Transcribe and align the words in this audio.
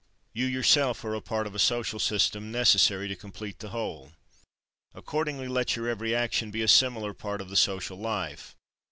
23. 0.33 0.41
You 0.51 0.57
yourself 0.57 1.03
are 1.05 1.13
a 1.13 1.21
part 1.21 1.45
of 1.45 1.53
a 1.53 1.59
social 1.59 1.99
system 1.99 2.51
necessary 2.51 3.07
to 3.07 3.15
complete 3.15 3.59
the 3.59 3.69
whole. 3.69 4.13
Accordingly, 4.95 5.47
let 5.47 5.75
your 5.75 5.87
every 5.87 6.15
action 6.15 6.49
be 6.49 6.63
a 6.63 6.67
similar 6.67 7.13
part 7.13 7.39
of 7.39 7.49
the 7.51 7.55
social 7.55 7.99
life. 7.99 8.55